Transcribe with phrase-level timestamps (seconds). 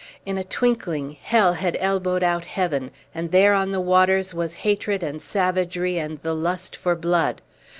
[0.25, 5.03] In a twinkling hell had elbowed out heaven, and there on the waters was hatred
[5.03, 7.39] and savagery and the lust for blood.